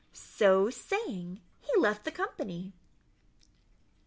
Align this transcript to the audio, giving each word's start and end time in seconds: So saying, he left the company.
So 0.13 0.71
saying, 0.71 1.41
he 1.59 1.79
left 1.79 2.05
the 2.05 2.11
company. 2.11 2.73